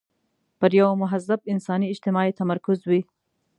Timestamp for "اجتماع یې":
1.89-2.37